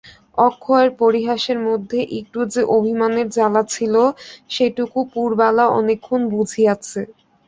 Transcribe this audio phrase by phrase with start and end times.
[0.37, 3.95] অক্ষয়ের পরিহাসের মধ্যে একটু যে অভিমানের জ্বালা ছিল,
[4.49, 7.01] সেটুকু পুরবালা অনেকক্ষণ বুঝিয়াছে।